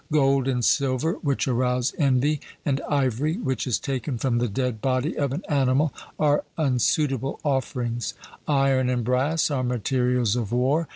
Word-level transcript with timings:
Gold 0.11 0.47
and 0.47 0.65
silver, 0.65 1.17
which 1.21 1.47
arouse 1.47 1.93
envy, 1.95 2.41
and 2.65 2.81
ivory, 2.89 3.35
which 3.37 3.67
is 3.67 3.77
taken 3.77 4.17
from 4.17 4.39
the 4.39 4.47
dead 4.47 4.81
body 4.81 5.15
of 5.15 5.31
an 5.31 5.43
animal, 5.47 5.93
are 6.17 6.43
unsuitable 6.57 7.39
offerings; 7.45 8.15
iron 8.47 8.89
and 8.89 9.03
brass 9.03 9.51
are 9.51 9.63
materials 9.63 10.35
of 10.35 10.51
war. 10.51 10.87